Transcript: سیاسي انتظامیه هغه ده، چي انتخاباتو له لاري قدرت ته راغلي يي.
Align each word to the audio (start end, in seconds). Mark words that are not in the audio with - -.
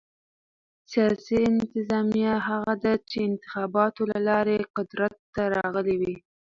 سیاسي 0.91 1.37
انتظامیه 1.51 2.33
هغه 2.47 2.73
ده، 2.83 2.93
چي 3.09 3.17
انتخاباتو 3.29 4.01
له 4.11 4.19
لاري 4.27 4.57
قدرت 4.75 5.15
ته 5.33 5.43
راغلي 5.55 5.95
يي. 6.05 6.15